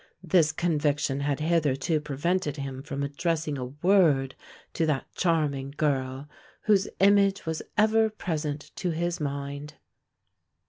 [0.23, 4.33] This conviction had hitherto prevented him from addressing a word
[4.73, 6.27] to that charming girl
[6.63, 9.75] whose image was ever present to his mind.